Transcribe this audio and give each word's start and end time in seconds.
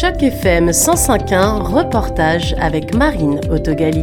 Choc 0.00 0.22
FM 0.22 0.70
105.1, 0.70 1.60
reportage 1.60 2.54
avec 2.58 2.94
Marine 2.94 3.38
Autogali. 3.50 4.02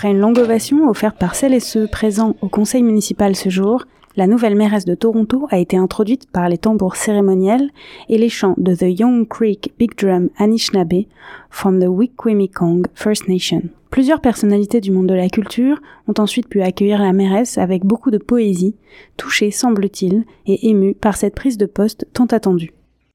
Après 0.00 0.12
une 0.12 0.18
longue 0.20 0.38
ovation 0.38 0.88
offerte 0.88 1.18
par 1.18 1.34
celles 1.34 1.52
et 1.52 1.60
ceux 1.60 1.86
présents 1.86 2.34
au 2.40 2.48
conseil 2.48 2.82
municipal 2.82 3.36
ce 3.36 3.50
jour, 3.50 3.84
la 4.16 4.26
nouvelle 4.26 4.54
mairesse 4.54 4.86
de 4.86 4.94
Toronto 4.94 5.46
a 5.50 5.58
été 5.58 5.76
introduite 5.76 6.26
par 6.32 6.48
les 6.48 6.56
tambours 6.56 6.96
cérémoniels 6.96 7.68
et 8.08 8.16
les 8.16 8.30
chants 8.30 8.54
de 8.56 8.74
The 8.74 8.98
Young 8.98 9.28
Creek 9.28 9.74
Big 9.78 9.94
Drum 9.98 10.30
Anishinaabe 10.38 11.04
from 11.50 11.80
the 11.80 11.86
Wikwemikong 11.86 12.86
First 12.94 13.28
Nation. 13.28 13.64
Plusieurs 13.90 14.22
personnalités 14.22 14.80
du 14.80 14.90
monde 14.90 15.06
de 15.06 15.12
la 15.12 15.28
culture 15.28 15.78
ont 16.08 16.18
ensuite 16.18 16.48
pu 16.48 16.62
accueillir 16.62 17.02
la 17.02 17.12
mairesse 17.12 17.58
avec 17.58 17.84
beaucoup 17.84 18.10
de 18.10 18.16
poésie, 18.16 18.76
touchée, 19.18 19.50
semble-t-il, 19.50 20.24
et 20.46 20.70
émue 20.70 20.94
par 20.94 21.18
cette 21.18 21.34
prise 21.34 21.58
de 21.58 21.66
poste 21.66 22.06
tant 22.14 22.24
attendue. 22.24 22.72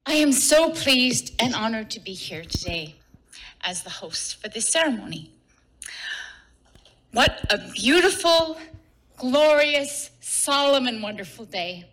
I 0.07 0.21
am 0.21 0.31
so 0.31 0.69
pleased 0.69 1.33
and 1.41 1.55
honored 1.59 1.89
to 1.89 1.99
be 1.99 2.13
here 2.13 2.45
today 2.45 2.93
as 3.67 3.81
the 3.83 4.03
host 4.03 4.37
for 4.39 4.51
this 4.51 4.67
ceremony. 4.67 5.31
What 7.15 7.45
a 7.49 7.59
beautiful, 7.73 8.57
glorious, 9.15 10.09
solemn, 10.19 10.85
and 10.85 11.01
wonderful 11.01 11.45
day. 11.45 11.85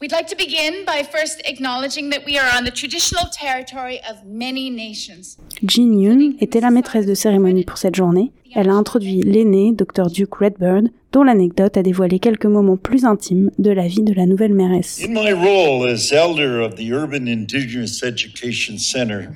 We'd 0.00 0.12
like 0.12 0.28
to 0.28 0.36
begin 0.36 0.84
by 0.86 1.02
first 1.02 1.42
acknowledging 1.44 2.10
that 2.10 2.24
we 2.24 2.38
are 2.38 2.48
on 2.56 2.62
the 2.62 2.70
traditional 2.70 3.24
territory 3.32 3.98
of 4.08 4.24
many 4.24 4.70
nations. 4.70 5.36
Jean 5.64 5.98
Yoon 5.98 6.36
était 6.40 6.60
la 6.60 6.70
maîtresse 6.70 7.04
de 7.04 7.14
cérémonie 7.14 7.64
pour 7.64 7.78
cette 7.78 7.96
journée. 7.96 8.30
Elle 8.54 8.68
a 8.70 8.74
introduit 8.74 9.22
l'aîné, 9.22 9.72
Dr 9.72 10.08
Duke 10.08 10.36
Redbird, 10.36 10.88
dont 11.10 11.24
l'anecdote 11.24 11.76
a 11.76 11.82
dévoilé 11.82 12.20
quelques 12.20 12.46
moments 12.46 12.76
plus 12.76 13.04
intimes 13.04 13.50
de 13.58 13.72
la 13.72 13.88
vie 13.88 14.04
de 14.04 14.12
la 14.12 14.26
nouvelle 14.26 14.54
mairesse. 14.54 15.02
In 15.02 15.14
my 15.14 15.32
role 15.32 15.84
as 15.84 16.12
elder 16.12 16.60
of 16.60 16.76
the 16.76 16.92
Urban 16.92 17.26
Indigenous 17.26 18.04
Education 18.04 18.78
Center 18.78 19.32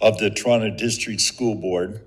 of 0.00 0.16
the 0.16 0.28
Toronto 0.34 0.70
District 0.70 1.20
School 1.20 1.54
Board, 1.54 2.00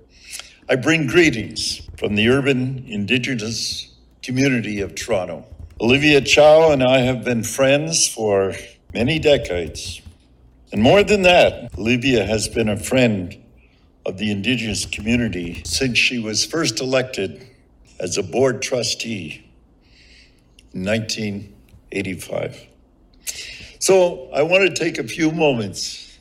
I 0.70 0.76
bring 0.76 1.08
greetings 1.08 1.82
from 1.96 2.14
the 2.14 2.28
urban 2.28 2.84
indigenous 2.86 3.92
community 4.22 4.80
of 4.80 4.94
Toronto. 4.94 5.44
Olivia 5.80 6.20
Chow 6.20 6.70
and 6.70 6.80
I 6.80 6.98
have 6.98 7.24
been 7.24 7.42
friends 7.42 8.06
for 8.06 8.54
many 8.94 9.18
decades. 9.18 10.00
And 10.70 10.80
more 10.80 11.02
than 11.02 11.22
that, 11.22 11.76
Olivia 11.76 12.24
has 12.24 12.46
been 12.46 12.68
a 12.68 12.76
friend 12.76 13.36
of 14.06 14.18
the 14.18 14.30
indigenous 14.30 14.86
community 14.86 15.60
since 15.64 15.98
she 15.98 16.20
was 16.20 16.46
first 16.46 16.80
elected 16.80 17.44
as 17.98 18.16
a 18.16 18.22
board 18.22 18.62
trustee 18.62 19.50
in 20.72 20.84
1985. 20.84 22.68
So 23.80 24.30
I 24.32 24.42
want 24.42 24.68
to 24.68 24.72
take 24.72 24.98
a 24.98 25.08
few 25.08 25.32
moments 25.32 26.16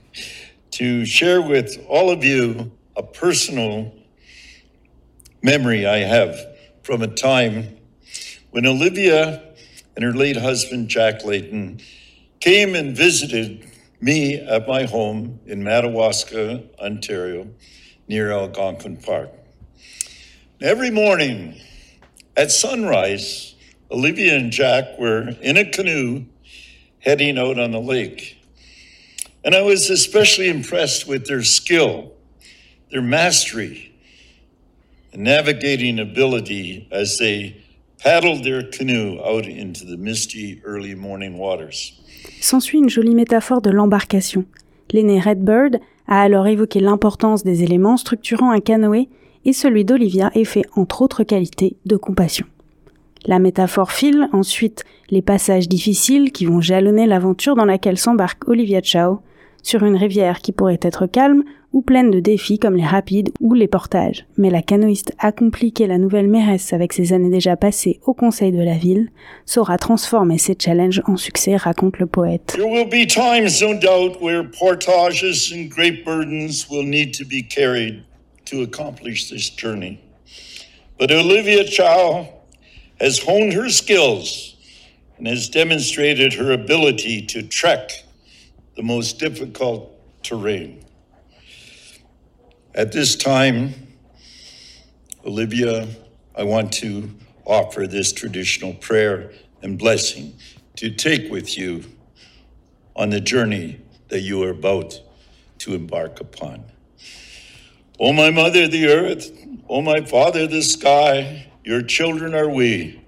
to 0.72 1.04
share 1.04 1.40
with 1.40 1.86
all 1.88 2.10
of 2.10 2.24
you 2.24 2.72
a 2.96 3.02
personal 3.02 3.94
memory 5.42 5.86
I 5.86 5.98
have 5.98 6.38
from 6.82 7.02
a 7.02 7.08
time 7.08 7.76
when 8.50 8.66
Olivia 8.66 9.42
and 9.96 10.04
her 10.04 10.12
late 10.12 10.36
husband, 10.36 10.88
Jack 10.88 11.24
Layton, 11.24 11.80
came 12.40 12.74
and 12.74 12.96
visited 12.96 13.66
me 14.00 14.34
at 14.34 14.66
my 14.66 14.84
home 14.84 15.40
in 15.46 15.62
Madawaska, 15.62 16.62
Ontario, 16.78 17.48
near 18.08 18.32
Algonquin 18.32 18.96
Park. 18.96 19.30
Every 20.60 20.90
morning 20.90 21.60
at 22.36 22.50
sunrise, 22.50 23.54
Olivia 23.90 24.36
and 24.36 24.50
Jack 24.50 24.98
were 24.98 25.30
in 25.40 25.56
a 25.56 25.70
canoe 25.70 26.24
heading 27.00 27.38
out 27.38 27.58
on 27.58 27.72
the 27.72 27.80
lake. 27.80 28.38
And 29.44 29.54
I 29.54 29.62
was 29.62 29.90
especially 29.90 30.48
impressed 30.48 31.06
with 31.06 31.26
their 31.26 31.42
skill, 31.42 32.12
their 32.92 33.02
mastery, 33.02 33.90
and 35.12 35.24
navigating 35.24 35.98
ability 35.98 36.86
as 36.92 37.18
they 37.18 37.56
paddled 37.98 38.44
their 38.44 38.62
canoe 38.62 39.18
out 39.24 39.46
into 39.46 39.84
the 39.84 39.96
misty 39.96 40.60
early 40.64 40.94
morning 40.94 41.38
waters. 41.38 41.94
S'ensuit 42.40 42.78
une 42.78 42.90
jolie 42.90 43.14
métaphore 43.14 43.62
de 43.62 43.70
l'embarcation. 43.70 44.44
L'aîné 44.92 45.18
Redbird 45.18 45.80
a 46.06 46.20
alors 46.22 46.46
évoqué 46.46 46.80
l'importance 46.80 47.42
des 47.42 47.62
éléments 47.62 47.96
structurant 47.96 48.50
un 48.50 48.60
canoë 48.60 49.08
et 49.44 49.52
celui 49.52 49.84
d'Olivia 49.84 50.30
est 50.34 50.44
fait 50.44 50.64
entre 50.76 51.02
autres 51.02 51.24
qualités 51.24 51.76
de 51.86 51.96
compassion. 51.96 52.46
La 53.24 53.38
métaphore 53.38 53.92
file 53.92 54.28
ensuite 54.32 54.84
les 55.10 55.22
passages 55.22 55.68
difficiles 55.68 56.32
qui 56.32 56.44
vont 56.44 56.60
jalonner 56.60 57.06
l'aventure 57.06 57.54
dans 57.54 57.64
laquelle 57.64 57.98
s'embarque 57.98 58.48
Olivia 58.48 58.80
Chow 58.82 59.20
sur 59.62 59.84
une 59.84 59.96
rivière 59.96 60.40
qui 60.40 60.52
pourrait 60.52 60.80
être 60.82 61.06
calme 61.06 61.44
ou 61.72 61.80
pleine 61.80 62.10
de 62.10 62.20
défis 62.20 62.58
comme 62.58 62.76
les 62.76 62.84
rapides 62.84 63.30
ou 63.40 63.54
les 63.54 63.66
portages. 63.66 64.26
Mais 64.36 64.50
la 64.50 64.62
canoïste 64.62 65.12
accomplie 65.18 65.72
qu'est 65.72 65.86
la 65.86 65.98
nouvelle 65.98 66.28
mairesse 66.28 66.72
avec 66.72 66.92
ses 66.92 67.12
années 67.12 67.30
déjà 67.30 67.56
passées 67.56 67.98
au 68.04 68.14
conseil 68.14 68.52
de 68.52 68.62
la 68.62 68.76
ville 68.76 69.08
saura 69.46 69.78
transformer 69.78 70.38
ces 70.38 70.56
challenges 70.58 71.02
en 71.06 71.16
succès, 71.16 71.56
raconte 71.56 71.98
le 71.98 72.06
poète. 72.06 72.54
There 72.54 72.68
will 72.68 72.88
be 72.88 73.06
times, 73.06 73.62
no 73.62 73.74
doubt, 73.74 74.20
where 74.20 74.44
portages 74.44 75.52
and 75.52 75.68
great 75.70 76.04
burdens 76.04 76.66
will 76.70 76.86
need 76.86 77.12
to 77.18 77.24
be 77.24 77.42
carried 77.42 78.02
to 78.46 78.62
accomplish 78.62 79.30
this 79.30 79.50
journey. 79.50 79.98
But 80.98 81.10
Olivia 81.10 81.64
Chow 81.64 82.26
has 83.00 83.18
honed 83.26 83.54
her 83.54 83.70
skills 83.70 84.56
and 85.18 85.26
has 85.26 85.48
demonstrated 85.48 86.34
her 86.34 86.52
ability 86.52 87.22
to 87.26 87.42
trek 87.42 88.04
the 88.76 88.82
most 88.82 89.18
difficult 89.18 89.90
terrain. 90.22 90.84
At 92.74 92.92
this 92.92 93.16
time, 93.16 93.74
Olivia, 95.26 95.88
I 96.34 96.44
want 96.44 96.72
to 96.74 97.10
offer 97.44 97.86
this 97.86 98.12
traditional 98.12 98.72
prayer 98.74 99.32
and 99.62 99.78
blessing 99.78 100.34
to 100.76 100.90
take 100.90 101.30
with 101.30 101.58
you 101.58 101.84
on 102.96 103.10
the 103.10 103.20
journey 103.20 103.80
that 104.08 104.20
you 104.20 104.42
are 104.42 104.50
about 104.50 105.00
to 105.58 105.74
embark 105.74 106.20
upon. 106.20 106.64
O 108.00 108.12
my 108.12 108.30
mother, 108.30 108.66
the 108.66 108.88
earth, 108.88 109.30
O 109.68 109.80
my 109.80 110.00
father, 110.00 110.46
the 110.46 110.62
sky, 110.62 111.50
your 111.64 111.82
children 111.82 112.34
are 112.34 112.48
we. 112.48 113.00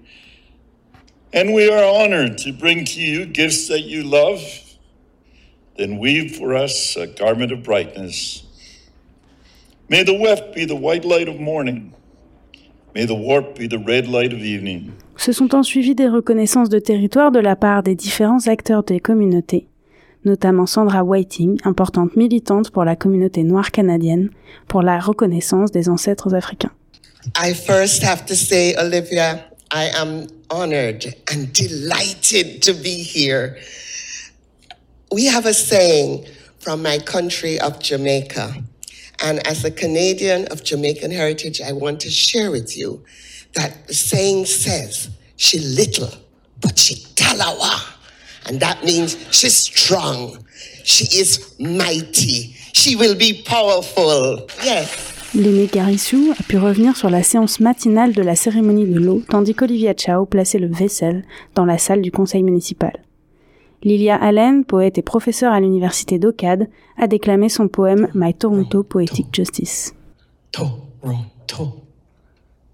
And 1.33 1.53
we 1.53 1.69
are 1.69 1.83
honored 1.83 2.37
to 2.39 2.53
bring 2.53 2.85
to 2.85 3.01
you 3.01 3.25
gifts 3.25 3.67
that 3.67 3.81
you 3.81 4.03
love. 4.03 4.41
Then 5.77 5.99
weave 5.99 6.37
for 6.37 6.55
us 6.55 6.95
a 6.95 7.05
garment 7.07 7.51
of 7.51 7.63
brightness. 7.63 8.43
May 9.89 10.03
the 10.03 10.17
weft 10.17 10.55
be 10.55 10.65
the 10.65 10.75
white 10.75 11.05
light 11.05 11.27
of 11.27 11.39
morning. 11.39 11.93
May 12.95 13.05
the 13.05 13.13
warp 13.13 13.57
be 13.57 13.67
the 13.67 13.77
red 13.77 14.07
light 14.07 14.31
of 14.33 14.39
evening. 14.39 14.93
Se 15.17 15.33
sont 15.33 15.53
ensuivis 15.53 15.95
des 15.95 16.07
reconnaissances 16.07 16.69
de 16.69 16.79
territoire 16.79 17.31
de 17.31 17.39
la 17.39 17.55
part 17.55 17.83
des 17.83 17.95
différents 17.95 18.47
acteurs 18.47 18.83
des 18.83 18.99
communautés, 19.01 19.67
notamment 20.23 20.65
Sandra 20.65 21.03
Whiting, 21.03 21.57
importante 21.65 22.15
militante 22.15 22.71
pour 22.71 22.85
la 22.85 22.95
communauté 22.95 23.43
noire 23.43 23.71
canadienne, 23.71 24.29
pour 24.67 24.81
la 24.81 24.99
reconnaissance 24.99 25.71
des 25.71 25.89
ancêtres 25.89 26.33
africains. 26.33 26.71
I 27.37 27.53
first 27.53 28.03
have 28.03 28.25
to 28.27 28.33
say, 28.33 28.75
Olivia, 28.77 29.43
I 29.71 29.89
am 29.93 30.27
honored 30.49 31.05
and 31.31 31.47
delighted 31.53 32.61
to 32.61 32.73
be 32.73 33.03
here. 33.03 33.57
We 35.11 35.25
have 35.25 35.45
a 35.45 35.53
saying 35.53 36.25
from 36.59 36.81
my 36.81 36.97
country 36.99 37.59
of 37.59 37.79
Jamaica. 37.79 38.53
And 39.23 39.45
as 39.47 39.63
a 39.63 39.71
Canadian 39.71 40.47
of 40.47 40.63
Jamaican 40.63 41.11
heritage, 41.11 41.61
I 41.61 41.71
want 41.71 41.99
to 42.01 42.09
share 42.09 42.51
with 42.51 42.75
you 42.77 43.03
that 43.53 43.87
the 43.87 43.93
saying 43.93 44.45
says, 44.45 45.09
she 45.37 45.59
little, 45.59 46.11
but 46.61 46.77
she 46.77 46.95
talawa. 47.15 47.93
And 48.47 48.59
that 48.59 48.83
means 48.83 49.17
she's 49.31 49.55
strong. 49.55 50.43
She 50.83 51.05
is 51.17 51.55
mighty. 51.59 52.55
She 52.73 52.95
will 52.95 53.15
be 53.15 53.41
powerful. 53.43 54.47
Yes. 54.63 55.13
L'aîné 55.33 55.67
Garissou 55.67 56.33
a 56.39 56.43
pu 56.43 56.57
revenir 56.57 56.95
sur 56.95 57.09
la 57.09 57.21
séance 57.21 57.59
matinale 57.59 58.13
de 58.13 58.21
la 58.21 58.35
cérémonie 58.35 58.85
de 58.85 58.99
l'eau, 58.99 59.21
tandis 59.29 59.53
qu'Olivia 59.53 59.93
Chao 59.93 60.25
plaçait 60.25 60.59
le 60.59 60.71
vaisselle 60.71 61.25
dans 61.55 61.65
la 61.65 61.77
salle 61.77 62.01
du 62.01 62.11
conseil 62.11 62.43
municipal. 62.43 63.04
Lilia 63.83 64.15
Allen, 64.15 64.65
poète 64.65 64.97
et 64.97 65.01
professeure 65.01 65.53
à 65.53 65.59
l'université 65.59 66.19
d'Ocade, 66.19 66.69
a 66.97 67.07
déclamé 67.07 67.49
son 67.49 67.67
poème 67.67 68.09
My 68.13 68.33
Toronto 68.33 68.83
Poetic 68.83 69.27
Justice. 69.33 69.93
Toronto, 70.51 71.83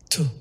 Toronto, 0.09 0.31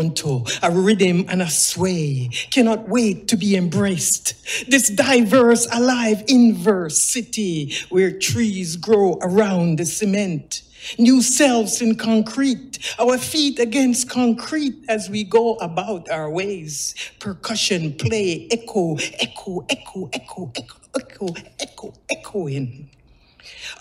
Toronto, 0.00 0.44
a 0.62 0.70
rhythm 0.70 1.26
and 1.28 1.42
a 1.42 1.50
sway, 1.50 2.30
cannot 2.50 2.88
wait 2.88 3.28
to 3.28 3.36
be 3.36 3.54
embraced. 3.54 4.34
This 4.68 4.88
diverse, 4.88 5.66
alive, 5.72 6.24
inverse 6.26 7.02
city 7.02 7.74
where 7.90 8.10
trees 8.10 8.76
grow 8.76 9.18
around 9.20 9.78
the 9.78 9.84
cement 9.84 10.62
new 10.98 11.20
selves 11.20 11.82
in 11.82 11.94
concrete, 11.94 12.78
our 12.98 13.18
feet 13.18 13.58
against 13.58 14.08
concrete 14.08 14.82
as 14.88 15.10
we 15.10 15.22
go 15.22 15.56
about 15.56 16.08
our 16.08 16.30
ways. 16.30 16.94
Percussion 17.18 17.92
play, 17.92 18.48
echo, 18.50 18.96
echo, 19.20 19.66
echo, 19.68 20.08
echo, 20.14 20.50
echo, 20.56 20.94
echo, 20.94 21.34
echo, 21.60 21.92
echoing. 22.08 22.88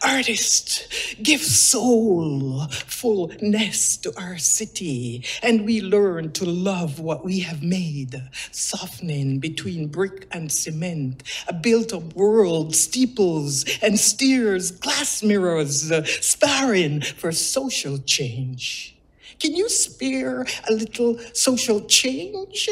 Artists, 0.04 1.16
give 1.22 1.42
soul 1.42 2.68
fullness 2.70 3.98
to 3.98 4.14
our 4.18 4.38
city, 4.38 5.26
and 5.42 5.66
we 5.66 5.82
learn 5.82 6.32
to 6.34 6.46
love 6.46 7.00
what 7.00 7.26
we 7.26 7.40
have 7.40 7.62
made, 7.62 8.22
softening 8.52 9.40
between 9.40 9.88
brick 9.88 10.28
and 10.32 10.52
cement, 10.52 11.24
a 11.48 11.54
built 11.54 11.94
up 11.94 12.16
world, 12.16 12.76
steeples 12.76 13.66
and 13.82 14.00
steers, 14.00 14.72
glass 14.72 15.22
mirrors, 15.24 15.92
sparring 16.24 17.02
for 17.02 17.32
social 17.32 17.98
change. 17.98 18.96
Can 19.40 19.56
you 19.56 19.70
spare 19.70 20.46
a 20.70 20.74
little 20.74 21.18
social 21.34 21.82
change, 21.86 22.70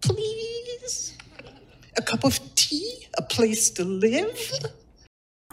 please? 0.00 1.16
A 1.98 2.02
cup 2.02 2.24
of 2.24 2.38
tea, 2.54 3.06
a 3.18 3.22
place 3.22 3.70
to 3.70 3.84
live? 3.84 4.52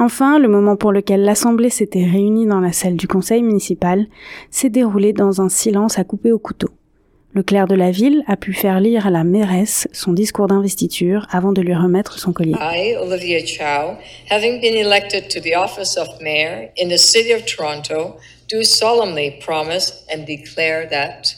Enfin, 0.05 0.37
le 0.37 0.49
moment 0.49 0.75
pour 0.75 0.91
lequel 0.91 1.21
l'Assemblée 1.21 1.69
s'était 1.69 2.03
réunie 2.03 2.45
dans 2.45 2.59
la 2.59 2.73
salle 2.73 2.97
du 2.97 3.07
conseil 3.07 3.41
municipal 3.41 4.07
s'est 4.51 4.69
déroulé 4.69 5.13
dans 5.13 5.39
un 5.39 5.47
silence 5.47 5.97
à 5.97 6.03
couper 6.03 6.33
au 6.33 6.39
couteau. 6.39 6.71
Le 7.31 7.41
clerc 7.41 7.69
de 7.69 7.75
la 7.75 7.89
ville 7.89 8.21
a 8.27 8.35
pu 8.35 8.51
faire 8.51 8.81
lire 8.81 9.07
à 9.07 9.09
la 9.11 9.23
mairesse 9.23 9.87
son 9.93 10.11
discours 10.11 10.47
d'investiture 10.47 11.25
avant 11.31 11.53
de 11.53 11.61
lui 11.61 11.73
remettre 11.73 12.19
son 12.19 12.33
collier. 12.33 12.53
I, 12.59 12.97
Olivia 12.97 13.45
Chow, 13.45 13.97
having 14.29 14.59
been 14.59 14.75
elected 14.75 15.29
to 15.29 15.39
the 15.39 15.55
office 15.55 15.95
of 15.95 16.09
mayor 16.19 16.69
in 16.75 16.89
the 16.89 16.97
city 16.97 17.31
of 17.31 17.45
Toronto, 17.45 18.17
do 18.49 18.61
solemnly 18.61 19.39
promise 19.39 20.03
and 20.13 20.25
declare 20.25 20.85
that 20.89 21.33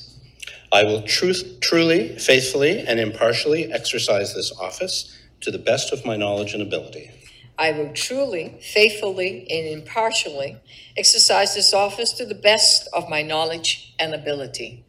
I 0.74 0.86
will 0.86 1.04
truth, 1.04 1.60
truly, 1.62 2.18
faithfully, 2.18 2.84
and 2.88 3.00
impartially 3.00 3.72
exercise 3.72 4.34
this 4.34 4.52
office 4.60 5.16
to 5.42 5.52
the 5.52 5.60
best 5.60 5.94
of 5.94 6.04
my 6.04 6.18
knowledge 6.18 6.56
and 6.56 6.64
ability. 6.64 7.12
I 7.58 7.72
will 7.72 7.94
truly, 7.94 8.58
faithfully, 8.62 9.48
and 9.50 9.68
impartially 9.68 10.58
exercise 10.98 11.56
this 11.56 11.74
office 11.74 12.12
to 12.14 12.26
the 12.26 12.36
best 12.36 12.90
of 12.94 13.10
my 13.10 13.22
knowledge 13.22 13.94
and 13.98 14.14
ability. 14.14 14.84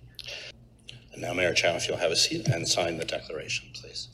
And 1.12 1.22
now, 1.22 1.32
Mayor 1.32 1.54
Chow, 1.54 1.76
if 1.76 1.88
you'll 1.88 1.96
have 1.98 2.10
a 2.10 2.16
seat 2.16 2.48
and 2.48 2.68
sign 2.68 2.98
the 2.98 3.04
declaration, 3.04 3.68
please. 3.72 4.08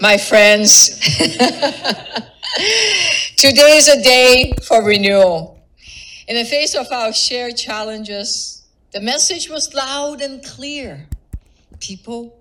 My 0.00 0.18
friends, 0.18 1.00
Today 3.36 3.76
is 3.76 3.88
a 3.90 4.02
day 4.02 4.54
for 4.62 4.82
renewal. 4.82 5.58
In 6.26 6.36
the 6.36 6.46
face 6.46 6.74
of 6.74 6.90
our 6.90 7.12
shared 7.12 7.54
challenges, 7.54 8.62
the 8.94 9.00
message 9.00 9.50
was 9.50 9.74
loud 9.74 10.22
and 10.22 10.40
clear. 10.42 11.06
People. 11.78 12.32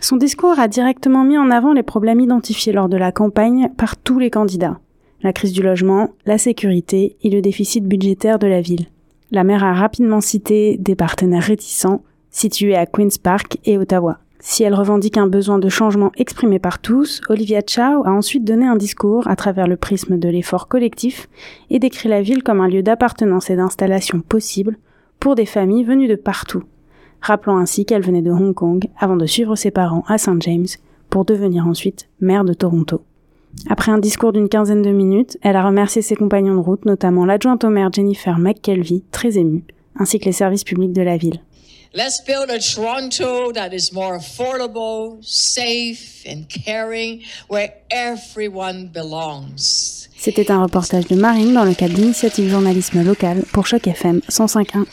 Son 0.00 0.18
discours 0.18 0.58
a 0.58 0.68
directement 0.68 1.24
mis 1.24 1.38
en 1.38 1.50
avant 1.50 1.72
les 1.72 1.82
problèmes 1.82 2.20
identifiés 2.20 2.74
lors 2.74 2.90
de 2.90 2.98
la 2.98 3.12
campagne 3.12 3.70
par 3.78 3.96
tous 3.96 4.18
les 4.18 4.28
candidats. 4.28 4.78
La 5.22 5.32
crise 5.32 5.54
du 5.54 5.62
logement, 5.62 6.10
la 6.26 6.36
sécurité 6.36 7.16
et 7.22 7.30
le 7.30 7.40
déficit 7.40 7.84
budgétaire 7.84 8.38
de 8.38 8.46
la 8.46 8.60
ville. 8.60 8.88
La 9.30 9.44
maire 9.44 9.64
a 9.64 9.72
rapidement 9.72 10.20
cité 10.20 10.76
des 10.78 10.94
partenaires 10.94 11.42
réticents 11.42 12.02
situés 12.30 12.76
à 12.76 12.84
Queen's 12.84 13.16
Park 13.16 13.56
et 13.64 13.78
Ottawa. 13.78 14.18
Si 14.46 14.62
elle 14.62 14.74
revendique 14.74 15.16
un 15.16 15.26
besoin 15.26 15.58
de 15.58 15.70
changement 15.70 16.12
exprimé 16.18 16.58
par 16.58 16.78
tous, 16.78 17.22
Olivia 17.30 17.62
Chow 17.66 18.04
a 18.04 18.10
ensuite 18.10 18.44
donné 18.44 18.66
un 18.66 18.76
discours 18.76 19.26
à 19.26 19.36
travers 19.36 19.66
le 19.66 19.78
prisme 19.78 20.18
de 20.18 20.28
l'effort 20.28 20.68
collectif 20.68 21.30
et 21.70 21.78
décrit 21.78 22.10
la 22.10 22.20
ville 22.20 22.42
comme 22.42 22.60
un 22.60 22.68
lieu 22.68 22.82
d'appartenance 22.82 23.48
et 23.48 23.56
d'installation 23.56 24.20
possible 24.20 24.76
pour 25.18 25.34
des 25.34 25.46
familles 25.46 25.84
venues 25.84 26.08
de 26.08 26.14
partout, 26.14 26.62
rappelant 27.22 27.56
ainsi 27.56 27.86
qu'elle 27.86 28.04
venait 28.04 28.20
de 28.20 28.30
Hong 28.30 28.52
Kong 28.52 28.84
avant 28.98 29.16
de 29.16 29.24
suivre 29.24 29.56
ses 29.56 29.70
parents 29.70 30.04
à 30.08 30.18
St. 30.18 30.42
James 30.42 30.66
pour 31.08 31.24
devenir 31.24 31.66
ensuite 31.66 32.10
maire 32.20 32.44
de 32.44 32.52
Toronto. 32.52 33.00
Après 33.70 33.92
un 33.92 33.98
discours 33.98 34.34
d'une 34.34 34.50
quinzaine 34.50 34.82
de 34.82 34.90
minutes, 34.90 35.38
elle 35.40 35.56
a 35.56 35.66
remercié 35.66 36.02
ses 36.02 36.16
compagnons 36.16 36.56
de 36.56 36.60
route, 36.60 36.84
notamment 36.84 37.24
l'adjointe 37.24 37.64
au 37.64 37.70
maire 37.70 37.90
Jennifer 37.90 38.38
McKelvey, 38.38 39.04
très 39.10 39.38
émue, 39.38 39.64
ainsi 39.96 40.18
que 40.18 40.26
les 40.26 40.32
services 40.32 40.64
publics 40.64 40.92
de 40.92 41.02
la 41.02 41.16
ville. 41.16 41.40
Let's 41.96 42.20
build 42.20 42.50
a 42.50 42.58
Toronto 42.58 43.52
that 43.52 43.72
is 43.72 43.92
more 43.92 44.18
affordable, 44.18 45.24
safe 45.24 46.26
and 46.26 46.48
caring, 46.48 47.22
where 47.46 47.72
everyone 47.88 48.88
belongs. 48.92 50.08
C'était 50.18 50.50
un 50.50 50.60
reportage 50.60 51.06
de 51.06 51.14
Marine 51.14 51.54
dans 51.54 51.62
le 51.62 51.72
cadre 51.72 51.94
d'initiative 51.94 52.50
journalisme 52.50 53.04
local 53.04 53.44
pour 53.52 53.68
Choc 53.68 53.86
FM 53.86 54.22
105.1. 54.28 54.86